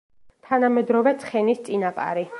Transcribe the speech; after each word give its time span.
თანამედროვე 0.47 1.15
ცხენის 1.25 1.63
წინაპარი. 1.69 2.29